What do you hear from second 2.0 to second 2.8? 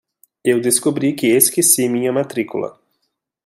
matrícula.